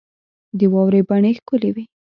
د 0.59 0.61
واورې 0.73 1.01
بڼې 1.09 1.31
ښکلي 1.37 1.69
وې. 1.75 1.83